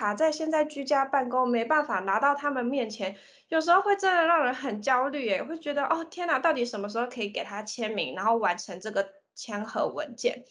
[0.00, 3.14] 卡在现在居家办公，没办法拿到他们面前，
[3.50, 10.42] 有时候会真的让人很焦虑，诶，会觉得哦天哪，到底什么时候可以给他签名，然后完成这个签合文件？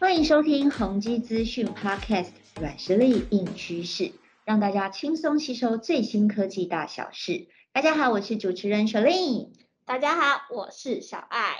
[0.00, 4.10] 欢迎收听宏基资讯 Podcast 软实力硬趋势，
[4.44, 7.46] 让大家轻松吸收最新科技大小事。
[7.72, 9.52] 大家好，我是主持人 Shalin。
[9.84, 11.58] 大家好，我是小爱。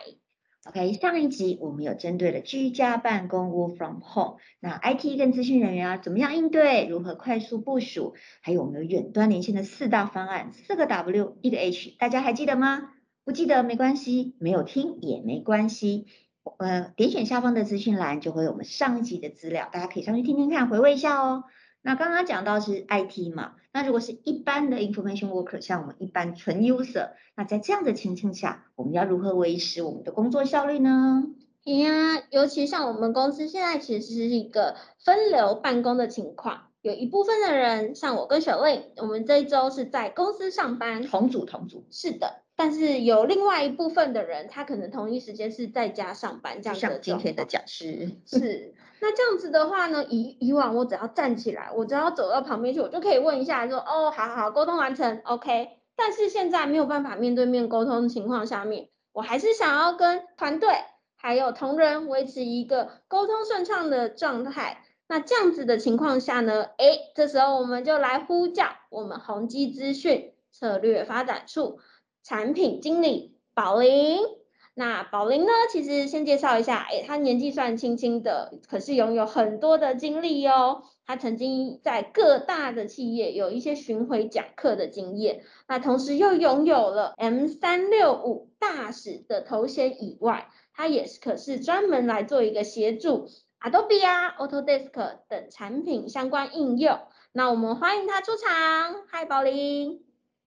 [0.69, 12.91] OK，上一集我们有针对了居家办公 Work from Home，那 IT 跟资讯人员啊怎么样应对，如何快速部署，还有我们有远端连线的四大方案，四个 W 一个 H，大家还记得吗？
[13.25, 16.07] 不记得没关系，没有听也没关系。
[16.59, 21.45] 呃，点选下方的资讯栏就会有我们上一集的资料，大家可以上去听听看，回味一下哦。
[21.83, 31.25] 那刚刚讲到是 IT 嘛，那如果是一般的 information worker，像我们一般纯 user，那在这样的情境下，我们要如何维持我们的工作效率呢？
[31.65, 42.43] 呀，尤其像我们公司现在其实是一个分流办公的情况，有一部分的人，像我跟小魏，我们这一周是在公司上班，同组同组，是的。
[42.57, 48.75] 但是有另外一部分的人，他可能同一时间是在家上班，这样像今天的讲师是。
[48.99, 55.69] 那这样子的话呢，以以往我只要站起来，我只要走到旁边去，我就可以问一下，说哦，好好，沟通完成，OK。
[55.95, 60.71] 但是现在没有办法面对面沟通的情况下面，我还是想要跟团队
[61.15, 64.83] 还有同仁维持一个沟通顺畅的状态。
[65.09, 71.81] 那这样子的情况下呢，哎，这时候我们就来呼叫我们宏基资讯策略发展处。
[72.29, 74.19] 产品经理宝林，
[74.75, 75.53] 那宝林呢？
[75.71, 80.83] 其实先介绍一下，哎，他年纪算轻轻的，可是拥有很多的经历哦。
[81.07, 93.29] 他曾经在各大的企业有一些巡回讲课的经验，那同时又拥有了 M 三六五大使的头衔以外，他也是可是专门来做一个协助
[93.61, 96.99] Adobe 啊、Autodesk 等产品相关应用。
[97.31, 100.06] 那我们欢迎他出场，嗨，宝林。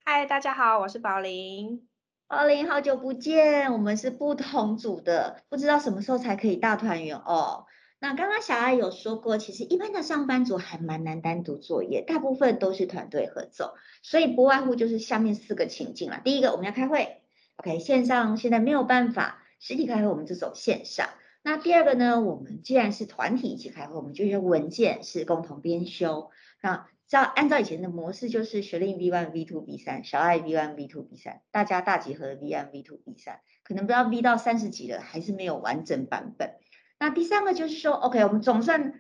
[0.05, 1.89] 嗨，大家好，我是宝林。
[2.27, 7.67] 宝林，好久不见，我们是不同组的，不知道什么时候才可以大团圆哦。
[8.01, 16.21] 那刚刚小爱有说过，其实一般的上班族还蛮难单独作业，大部分都是团队合作，所以不外乎就是下面四个情境了。
[16.25, 17.23] 第一个，我们要开会
[17.59, 21.11] ，OK，线上现在没有办法实体开会，我们就走线上。
[21.45, 26.31] 那第二个呢，我们既然是团体一起开会，我们就用文件是共同编修，
[26.61, 26.89] 那。
[27.13, 32.83] 照按照以前的模式，就是学令 V one V two V 三，小爱 V one V two V 三，大家大集合 V one V
[32.83, 36.55] two V 三，可能不要 V 到三十几了，还是没有完整版本。
[36.99, 38.95] 那第三个就是说，OK，我们总算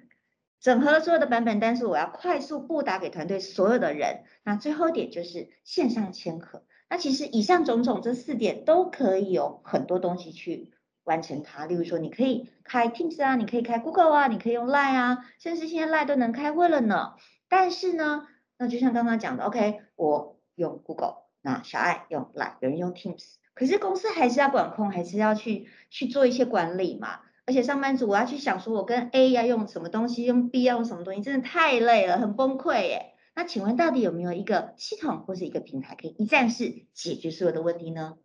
[0.61, 4.25] 整合了所有的版本，但是我要快速布达给团队所有的人。
[4.45, 6.65] 那最后一点就是线上签合。
[6.91, 10.71] 那其实以上种种这四点都可以有很多东西去
[11.05, 11.65] 完成它。
[11.65, 17.15] 例如说，你可以开 Teams 啊，你可以开 Google 啊，你可以用 Line 啊，甚至现在 Line 都能开会了呢。
[17.55, 18.27] 但是呢，
[18.57, 27.21] 那就像刚刚讲的，OK，我用 Google，那小爱用 Line，有人用 Teams，可是公司还是要管控，还是要去去做一些管理嘛。
[27.45, 33.13] 而且上班族我要去想说，我跟 A 要用什么东西，用 B 要用什么东西，真的太累了，很崩溃耶。
[33.35, 38.17] 那请问到底有没有一个系统或是一个平台可以一站式解决所有的问题呢？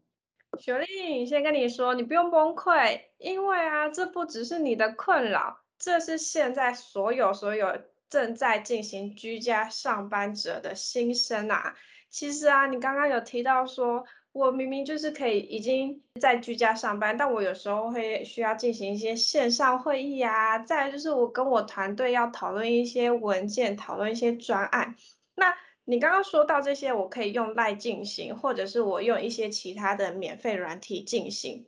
[0.58, 7.78] 雪莉，先跟你说，你不用崩溃，因为啊，这不只是你的困扰，这是现在所有所有。
[8.10, 11.76] 正在进行居家上班者的心声啊，
[12.10, 24.96] 其实啊，你刚刚有提到说，我明明就是可以已经在居家上班，但我有时候会需要进行一些线上会议啊，再就是我跟我团队要讨论一些文件，讨论一些专案。
[25.36, 31.66] 那你刚刚说到这些，我可以用赖进行，或者是我用一些其他的免费软体进行。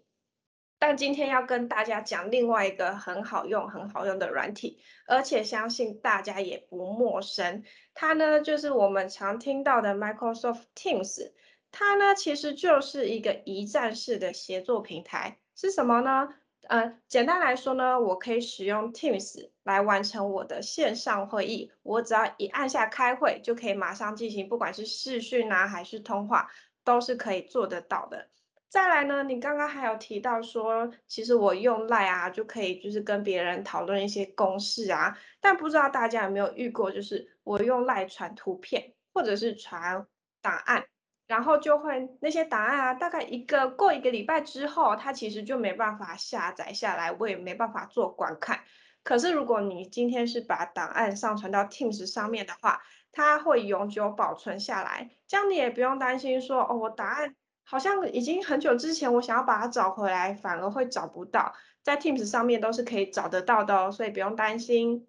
[0.79, 7.63] 但今天要跟大家讲另外一个很好用、很好用的软体，而且相信大家也不陌生。
[7.93, 11.31] 它呢，就是我们常听到的 Microsoft Teams。
[11.71, 15.37] 它呢，其实就是一个一站式的协作平台。
[15.53, 16.29] 是什么呢？
[16.69, 21.71] 呃，简单来说呢，我可以使用 Teams 来完成我的线上会议。
[21.83, 26.49] 我只要一按下开会，就可以马上进行，不管是视讯啊还是通话，
[26.85, 28.29] 都是可以做得到的。
[28.69, 35.17] 再来呢，你刚刚还有提到说，其实我用赖啊就可以，就是跟别人讨论一些公式啊。
[35.41, 40.05] 但不知道大家有没有遇过，就是我用赖传图片或者是传
[40.43, 40.85] 档案，
[41.25, 48.59] 然后就会那些档案啊，大概一个过一个礼拜之后，它其实就没办法下载下来，我也没办法做观看。
[49.03, 57.35] 可是如果你今天是把档案上传到 Teams 上面的话，它会永久保存下来，这样你也不用担心说，哦，我档案。
[57.69, 61.53] 好像已经很久之前，我想要把它找回来，反而会找不到。
[61.83, 65.05] 在 Teams 上面都是可以找得到的哦，所以不用担心。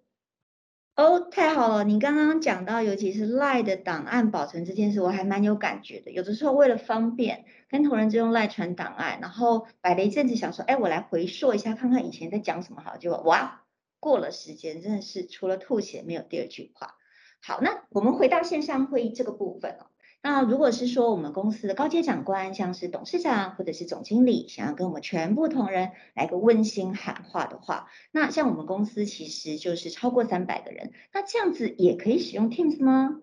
[0.95, 1.83] 哦，太好了！
[1.83, 6.11] 你刚刚讲到，尤其是 Line 的档案保存这件事，我还蛮有感觉的。
[6.11, 13.63] 有的时候为了方便，跟同仁就用 Line 传档案，然后摆了一阵子，想说，哎，我来回溯一下，看看以前在讲什么好，结果哇，
[13.99, 16.95] 过了时间，真的是除了吐血没有第二句话。
[17.41, 19.87] 好，那我们回到线上会议这个部分哦。
[20.23, 33.21] 那如果是说我们公司的高阶长官，像是董事长或者是总经理，想要跟我们全部同仁来个温馨喊话的话，那像我们公司其实就是超过三百个人，那这样子也可以使用 Teams 吗？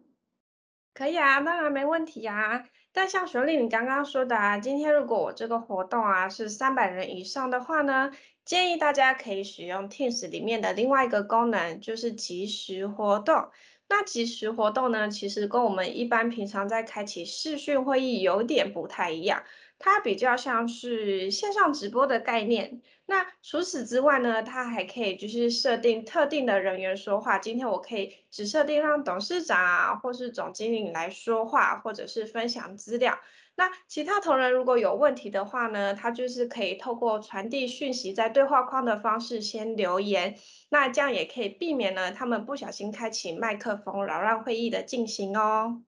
[0.92, 2.64] 可以啊，当然没问题啊。
[2.92, 8.10] 但像雪莉你刚刚说的啊，今天如果我这个活动啊是三百人以上的话呢，
[8.44, 13.50] 建议大家可以使用 Teams 里面的另外一个功能，就是即时活动。
[13.88, 19.42] 那即时活动呢，其实跟我们一般平常在开启视讯会议有点不太一样，
[19.78, 22.82] 它比较像是线上直播的概念。
[23.06, 27.38] 那除此之外呢，它还可以就是设定特定的人员说话。
[27.38, 33.18] 今天我可以只设定让董事长啊，或是总经理来说话，或者是分享资料。
[33.58, 40.36] 那其他同仁如果有问题的话呢，他就是可以透过传递讯息，在对话框的方式先留言，
[40.68, 45.82] 那这样也可以避免呢他们不小心开启麦克风，扰乱会议的进行哦。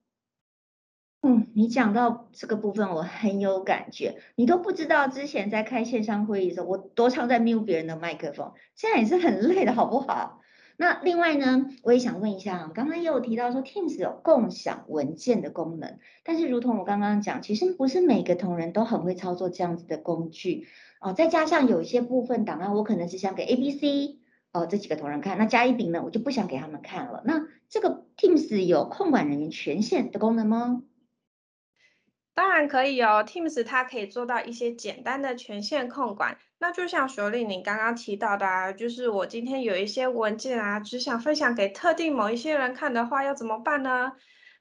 [1.21, 4.17] 嗯，你讲到这个部分，我很有感觉。
[4.35, 10.40] 你都不知道之前在开线上会议的时候，我多常在 mute 别人的麦克风，现在也是很累的，好不好？
[10.81, 20.65] 那另外呢，我也想问一下，刚刚也有提到说 Teams 有共享文件的功能，但是如同我刚刚讲，其实不是每个同仁都很会操作这样子的工具
[20.99, 21.13] 哦。
[21.13, 24.17] 再加上有一些部分档案，我可能只想给 A、B、C
[24.53, 27.21] 哦这几个同仁看，那加一丙呢，我就不想给他们看了。
[27.25, 30.81] 那这个 Teams 有控管人员权限的功能吗？
[32.33, 36.37] 当然可以哦，Teams 它可以做到一些简单的权限控管。
[36.59, 44.13] 那就像学丽你刚刚提到的啊，就是我今天有一些文件啊，只想分享给特定某一些人看的话，要怎么办呢？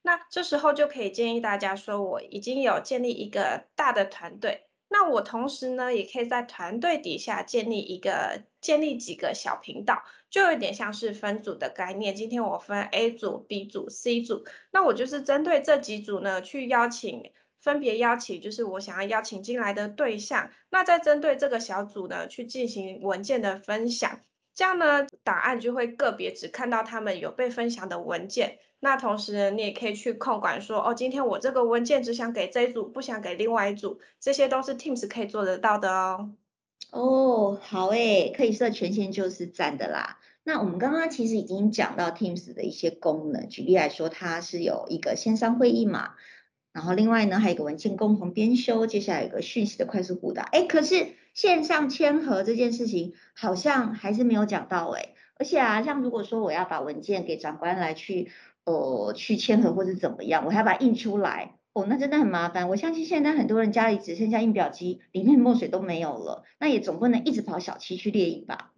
[0.03, 12.17] 那这时候就可以建议大家说，我已经有建立一个大的团队，那我同时呢，也可以在团队底下建立一个建立几个小频道，就有点像是分组的概念。
[12.17, 17.31] 今天我分 A 组、B 组、C 组，那我就是针对这几组呢，去邀请。
[17.61, 24.21] 分别邀请就是我想要邀请进来的对象，那再针对这个小组呢去进行文件的分享，
[24.55, 28.59] 这样呢档案就会个别只看到他们有被分享的文件。
[28.83, 36.31] 那同时呢，你也可以去控管说，哦，今天我这个文件只想给这一组，不想给另外一组，这些都是 Teams 可以做得到的哦。
[36.91, 40.19] 哦，好诶，可以设权限就是赞的啦。
[40.45, 46.15] 那我们刚刚其实已经讲到 Teams 的一些功能，举例来说，它是有一个线上会议嘛。
[46.73, 50.43] 然后另外呢，还有一个文件共同编修，接下来有个讯息的快速互打。
[50.43, 55.15] 哎，可是线上签合这件事情好像还是没有讲到哎。
[55.35, 58.31] 而且啊，像如果说我要把文件给长官来去
[58.65, 62.69] 呃去签合或者怎么样，我还要把它印出来哦，那真的很麻烦。
[62.69, 68.73] 我相信现在很多人家里只剩下印表机，里面墨水都没有了，那也总不能一直跑小七去列印吧？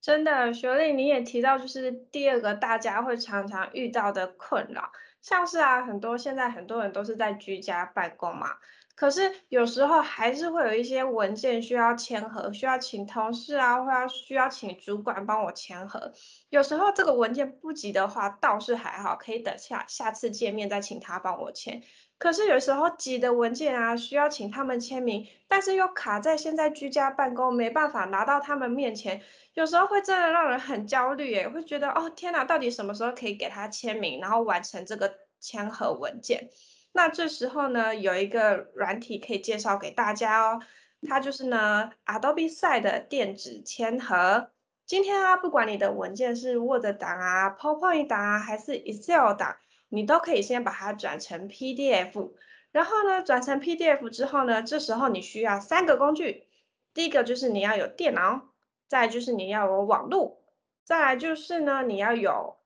[0.00, 4.90] 真的，学丽你也提到，就是第二个大家会常常遇到的困扰。
[5.22, 8.48] 像是啊，很多现在很多人都是在居家办公嘛，
[8.96, 16.12] 可是有时候还是会有一些文件需要签合，需要请同事啊，或要需要请主管帮我签合。
[16.50, 21.82] 有时候这个文件不急的话，倒是还好，可以等下下次见面再请他帮我签。
[22.22, 29.20] 可是有时候急的文件啊，需要请他们签名，但是又卡在现在居家办公，没办法拿到他们面前。
[29.54, 36.48] 有时候会真的让人很焦虑，诶，会觉得哦天哪，到底什么时候可以给他签名，然后完成这个签合文件？
[36.92, 40.60] 那这时候呢，有一个软体可以介绍给大家哦，
[41.08, 44.50] 它就是呢 Adobe Sign 的电子签合。
[44.86, 49.56] 今天啊，不管你的文件是 Word 档啊、PowerPoint 档啊，还是 Excel 档，
[49.92, 52.32] 你都可以先把它转成 PDF。
[52.70, 56.46] 然后呢，转成 PDF 之后呢，这时候你需要三个工具，
[56.94, 58.48] 第一个就是你要有电脑。
[58.88, 60.42] 再就是你要有网络，
[60.84, 62.56] 再来就是呢，你要有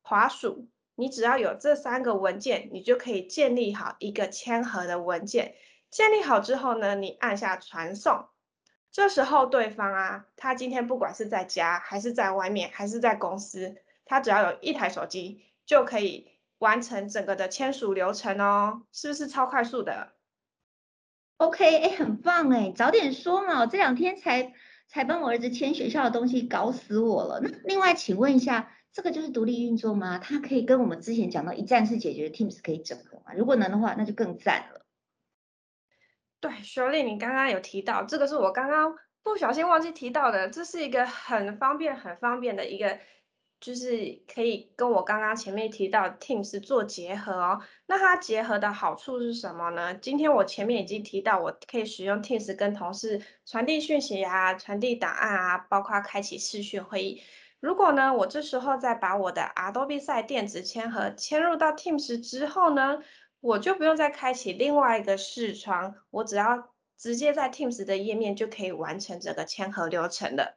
[0.00, 0.68] 滑鼠。
[0.94, 5.54] 你只要有这三个文件，你就可以建立好一个签合的文件。
[5.90, 8.24] 建立好之后呢，你按下传送。
[8.90, 20.12] 这时候对方啊，他今天不管是在家还是在外面还是在公司，他只要有一台手机就可以完成整个的签署流程哦，是不是超快速的
[21.36, 24.54] ？OK，哎，很棒哎，早点说嘛，我这两天才。
[24.88, 27.40] 才帮我儿子签学校的东西，搞死我了。
[27.42, 30.18] 那另外，请问一下，这个就是独立运作吗？
[30.18, 33.34] 它可以跟我们之前讲到一站式解决的 Teams 可以整合吗？
[33.34, 34.86] 如果能的话，那就更赞了。
[36.38, 38.94] 对，雪莉，你刚刚有提到，这个是我刚刚
[39.24, 43.00] 不小心忘记提到的，这是一个很方便、很方便的一个，
[43.60, 47.60] 就是可以跟我刚刚前面提到 Teams 做结合哦。
[47.86, 49.94] 那它结合的好处是什么呢？
[49.94, 57.22] 今天我前面已经提到，我可以使用 Teams 跟同事传递讯息啊、传递档案啊，包括开启视讯会议。
[57.60, 62.98] 如果呢，我这时候再把我的 Adobe 赛电子签合签入到 Teams 之后呢，
[63.40, 66.70] 我就不用再开启另外一个视窗，我只要。
[66.98, 70.56] 直接在 Teams 的页面就可以完成这个签合流程了。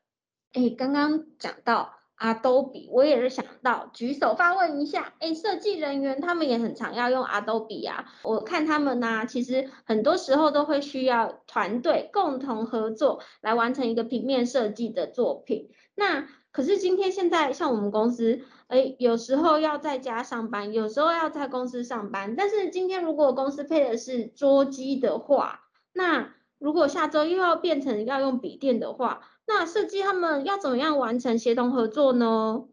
[0.53, 5.13] 哎，刚刚讲到 Adobe，我也是想到举手发问一下。
[5.19, 8.05] 哎，设计人员他们也很常要用 Adobe 啊。
[8.23, 15.69] 我看他们呢，其实很多时候都会需要团队共同合作来完成一个平面设计的作品。
[15.95, 22.35] 那可是今天现在像我们公司，哎，有时候要在家上班，有时候要在公司上班。
[22.35, 25.61] 但是今天如果公司配的是桌机的话，
[25.93, 29.21] 那如果下周又要变成要用笔电的话，
[29.51, 32.67] 那设计他们要怎么样完成协同合作呢？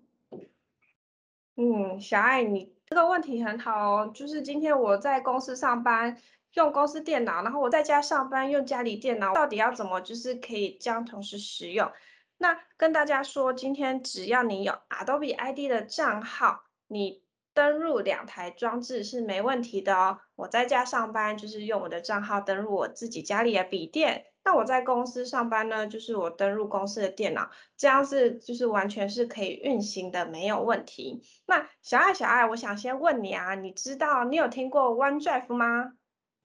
[1.56, 4.12] 嗯，小爱，你这个问题很好哦。
[4.14, 6.18] 就是今天我在公司上班
[6.52, 11.90] 用公司电脑，然后我在家上班用家里电脑，到底要怎么就是可以将同时使用？
[12.36, 17.25] 那跟大家说，今天只要你有 Adobe ID 的账号，你。
[17.56, 20.18] 登录两台装置是没问题的哦。
[20.34, 31.22] 我在家上班就是用我的账号登录我自己家里的笔电，那我在公司上班呢，就是我登录公司的电脑，这样是就是完全是可以运行的，没有问题。
[31.46, 35.94] 那小爱小爱，我想先问你啊，你知道你有听过 OneDrive 吗？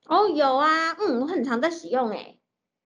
[0.06, 2.40] 哦，有啊，嗯，我很常在使用诶。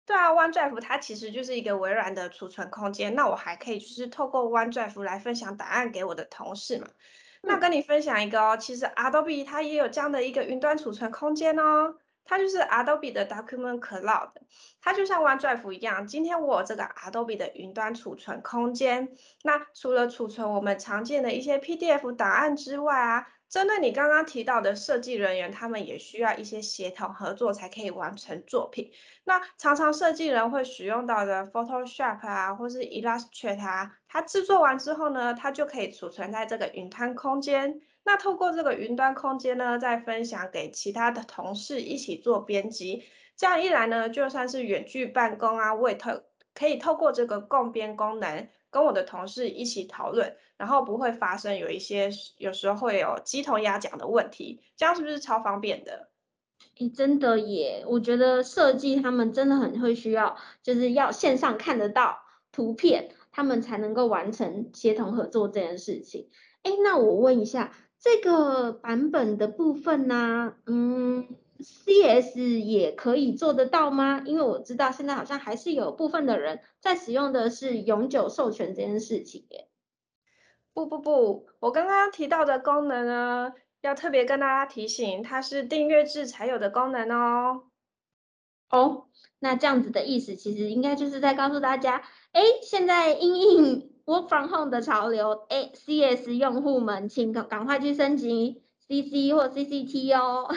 [0.06, 6.86] 对啊，OneDrive 它其实就是一个微软的储存空间，那我还可以就是透过 OneDrive 来分享答案给我的同事嘛。
[7.42, 14.30] 那跟你分享一个哦，其实 Adobe 它也有这样的一个云端储存空间哦，它就是 Adobe 的 Document Cloud，
[14.80, 16.06] 它就像 OneDrive 一样。
[16.06, 19.10] 今天我有这个 Adobe 的云端储存空间，
[19.42, 23.26] 那除了储存我们常见的一些 PDF 档案之外啊。
[23.52, 28.90] 针对你刚刚提到的设计人员，他们也需要一些协同合作才可以完成作品。
[29.24, 37.82] 那常常设计人会使用到的 Photoshop 啊，或是 Illustrator 啊，它制作完之后呢，它就可以储存在这个云端空间。
[38.04, 43.04] 那透过这个云端空间呢，再分享给其他的同事一起做编辑。
[43.36, 46.22] 这样一来呢，就算是远距办公啊，我也透
[46.54, 48.48] 可以透过这个共编功能。
[48.70, 56.08] 跟我的同事一起讨论，然后不会发生有一些有时候会有鸡同鸭讲的问题，这样是不是超方便的？
[56.78, 57.84] 诶，真的耶！
[57.86, 66.30] 我觉得设计他们真的很会需要，就是要线上看得到图片，他们才能够完成协同合作这件事情。
[66.62, 70.54] 诶，那我问一下，这个版本的部分呢？
[70.64, 71.28] 嗯。
[71.62, 74.22] CS 也可以做得到吗？
[74.26, 79.68] 因为我知道现在好像还是有部分的人在使用的是永久授权这件事情耶。
[80.74, 83.52] 不不不，我刚刚提到的功能呢，
[83.82, 87.64] 要特别跟大家提醒，它是订阅制才有的功能哦。
[88.70, 89.04] 哦，
[89.38, 92.02] 那这样子的意思，其实应该就是在告诉大家，
[92.32, 100.48] 哎，现在因应 Work from Home 的潮流，哎，CS 用户们请赶赶快去升级 CC 或 CCT 哦。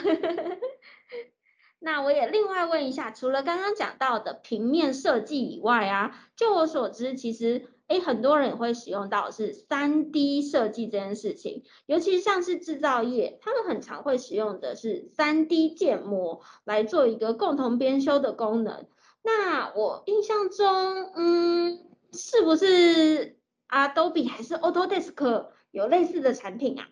[1.78, 18.86] 那我也另外问一下，除了刚刚讲到的平面设计以外啊，就我所知，其实诶很多人也会使用到是三 D 设计这件事情，尤其像是制造业，他们很常会使用的是三 D 建模来做一个共同编修的功能。
[19.22, 23.36] 那我印象中，嗯，是不是
[23.68, 26.88] Adobe 还是 Autodesk 有类似的产品啊？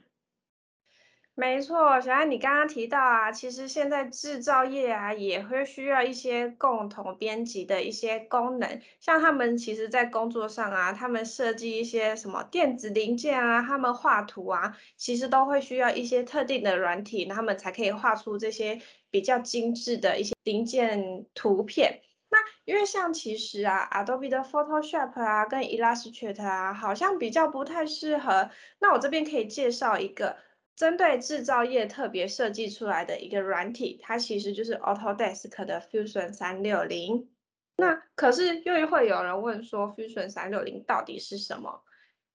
[1.37, 22.00] 没错，小安，你刚刚提到啊，其实现在制造业啊也会需要一些共同编辑的一些功能，像他们其实在工作上啊，他们设计一些什么电子零件啊，他们画图啊，其实都会需要一些特定的软体，他们才可以画出这些比较精致的一些零件图片。
[22.31, 28.50] 那因为像其实啊，Adobe 的 Photoshop 啊跟 Illustrator 啊，好像比较不太适合。
[28.79, 30.37] 那我这边可以介绍一个。
[30.76, 37.28] 针对制造业特别设计出来的一个软体，它其实就是 Autodesk 的 Fusion 三六零。
[37.76, 41.83] 那可是又会有人问说，Fusion 三六零到底是什么？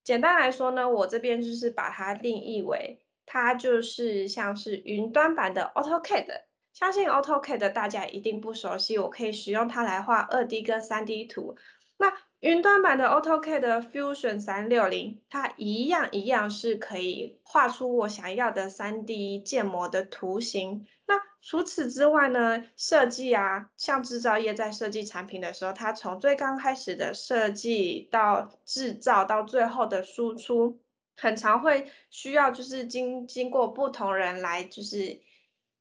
[0.02, 6.26] 简单来说呢，我这边就是把它定义为，它就是像是云端版的 AutoCAD。
[6.72, 11.56] 相信 AutoCAD 大家一定不熟悉，我可以使用它来画二 D 跟三 D 图。
[12.40, 20.86] 云端版的 AutoCAD Fusion 三六零，它一样一样是可以画出我想要的三 D 建模的图形。
[21.06, 30.80] 那除此之外呢，设计啊，像制造业在设计产品的时候，它从最刚开始的设计到制造到最后的输出，
[31.18, 35.20] 很常会需要就是经经过不同人来就是。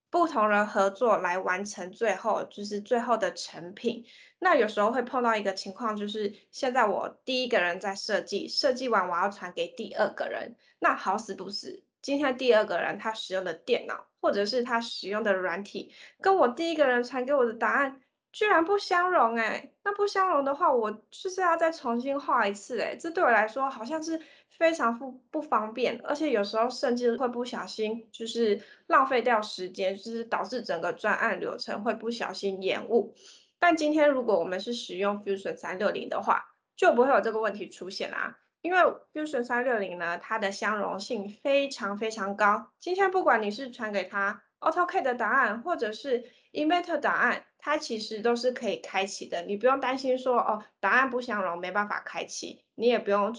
[0.10, 4.06] 不同人合作来完成最后就是最后的成品。
[4.40, 10.56] 那有时候会碰到一个情况，就是现在我第一个人在设计，设计完我要传给第二个人。
[10.80, 18.02] 那好死不死，今天第二个人他使用的电脑或者是他使用的软体，跟我第一个人传给我的答案。
[18.32, 24.22] 居然不相容哎，那不相容的话，我就是要再重新画一次哎，这对我来说好像是
[24.58, 33.14] 非常不不方便，而且有时候甚至会不小心就是浪费掉时间，就是导致整个专案流程会不小心延误。
[33.60, 38.80] 但今天如果我们是使用 Fusion 三六零的话，就不会有这个问题出现啦，因为
[39.14, 42.72] Fusion 三六零呢，它的相容性非常非常高。
[42.80, 47.46] 今天不管你是传给他 AutoCAD 的答案，或者是 Inventor 答案。
[47.62, 53.36] 它其实都是可以开启的，你不用担心说哦答案不相容没办法开启，你也不用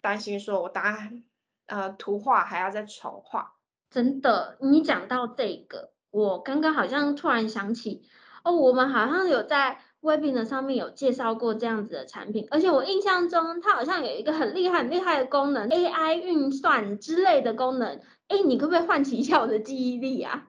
[0.00, 1.22] 担心说我答案
[1.66, 3.54] 呃图画还要再重画。
[3.90, 8.02] 真的，你讲到这个，我刚刚好像突然想起
[8.44, 18.00] 哦，我们好像有在 Webinar 上面有介绍过这样子的产品，而且我印象中它好像有一个很厉害很厉害的功能，AI 运算之类的功能。
[18.28, 20.48] 哎，你可不可以唤起一下我的记忆力啊？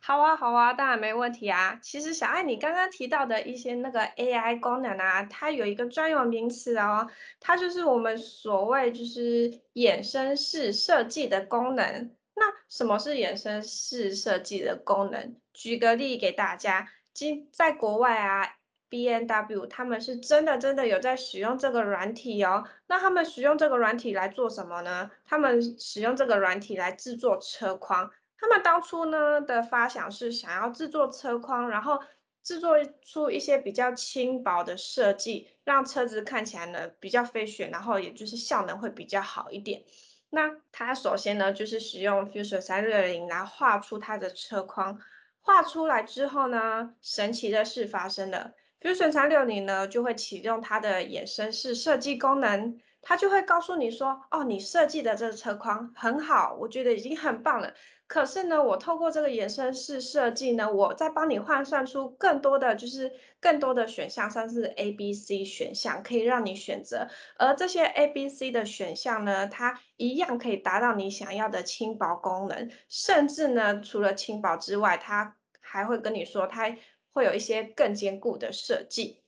[0.00, 1.78] 好啊，好啊，当然没问题啊。
[1.82, 7.08] 其实小爱，你刚刚提到的一些那个 AI 功能啊，它有一个专有名词哦，
[7.40, 12.10] 它就是我们所谓就是衍生式设计的功能。
[12.34, 15.34] 那什么是衍生式设计的功能？
[15.52, 18.46] 举个例给大家，今在国外啊
[18.88, 22.64] ，B N W 他们是真的真的有在使用这个软体哦。
[22.86, 25.10] 那他们使用这个软体来做什么呢？
[25.24, 28.10] 他们使用这个软体来制作车框。
[28.38, 32.00] 他们当初呢的发想是想要制作车框，然后
[32.42, 39.82] 制作出一些比较轻薄的设计，让车子看起来呢比较飞旋，然后也就是效能会比较好一点。
[40.30, 45.00] 那他首先呢就是使用 Fusion 三六零来画出它的车框，
[45.40, 52.78] 画出来之后呢，神奇的事发生了，Fusion 三六零呢就会启动它的衍生式设计功能。
[53.08, 57.72] 它就会告诉你说，哦，你设计的这个车框很好，我觉得已经很棒了。
[58.08, 67.08] 可是呢，我透过这个衍生式设计呢，我再帮你换算出更多的，就是更多的选项，像是 A、B、C 选项，可以让你选择。
[67.36, 72.70] 而这些 A、B、C 的选项呢，它一样可以达到你想要的轻薄功能。
[72.88, 76.76] 甚至呢，除了轻薄之外，它还会跟你说，它
[77.12, 79.20] 会有一些更坚固的设计。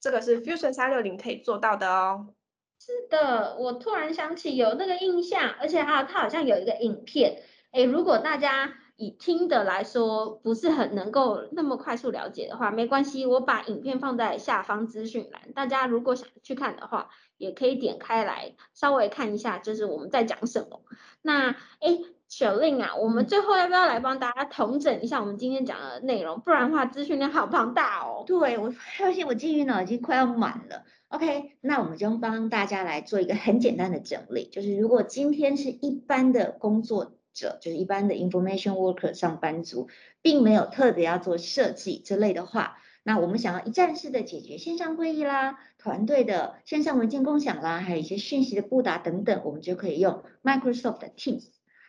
[0.00, 2.34] 这个是 Fusion 三六零可以做到的哦。
[2.80, 7.40] 是的，我突然想起有那个印象，而且还有它好像有一个影片。
[7.74, 20.82] 哎，如果大家以听的来说不是很能够那么快速了解的话，没关系，我把影片放在下方资讯栏，大家如果想去看的话，也可以点开来稍微看一下，就是我们在讲什么。
[21.20, 26.38] 那哎，雪令啊，我们最后要不要来帮大家统整一下我们今天讲的内容？
[26.38, 28.22] 不然的话，资讯量好庞大哦。
[28.24, 30.84] 对，我发现我记忆脑已经快要满了。
[31.08, 39.88] OK，那我们就帮大家来做一个很简单的整理，就是如果今天是一般的工作者，就是一般的 information worker 上班族，
[40.22, 51.44] 并没有特别要做设计之类的话，那我们想要一站式的解决线上会议啦、团队的线上文件共享啦，还有一些讯息的布达等等，我们就可以用 Microsoft Teams。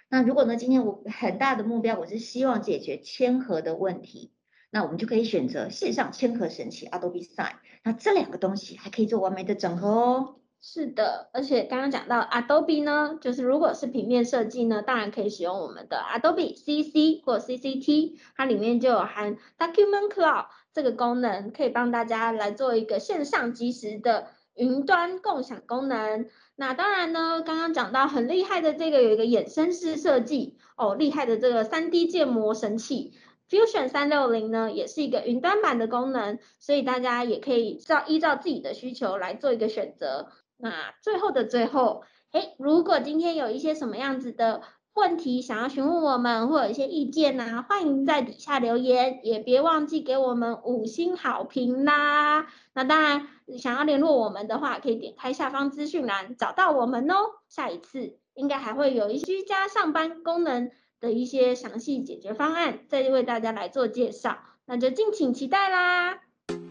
[0.09, 4.31] 那如果呢，今天我很大的目标，我是希望解决签合的问题。
[4.71, 10.35] 那我们就可以选择线上签合神器 Adobe Sign，那这两个东西还可以做完美的整合哦。
[10.67, 24.25] 是的，而且刚刚讲到 Adobe 呢，就是如果是平面设计呢，当然可以使用我们的 Adobe CC 或 CCT，它里面就有含 Document Cloud 这个功能，可以帮大家来做一个线上即时的
[24.55, 26.27] 云端共享功能。
[26.55, 33.13] 那当然呢，刚刚讲到很厉害的这个有一个衍生式设计哦，厉害的这个 3D 建模神器。
[33.47, 40.31] Fusion 三六零呢，也是一个云端版的功能，所以大家也可以照依照自己的需求来做一个选择。
[40.57, 44.61] 那最后的最后，哎，如果今天有一些什么样子的
[44.93, 52.47] 问题想要询问我们，或有一些意见呢，欢迎在底下留言，也别忘记给我们五星好评啦。
[52.73, 57.15] 那当然，想要联络我们的话，可以点开下方资讯栏找到我们哦。
[57.49, 60.71] 下一次应该还会有一些居家上班功能。
[61.01, 66.21] 的一些详细解决方案，再为大家来做介绍，那就敬请期待啦。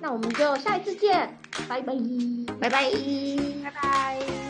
[0.01, 1.29] 那我们就下一次见，
[1.69, 1.95] 拜拜，
[2.61, 2.91] 拜拜，
[3.63, 4.44] 拜拜。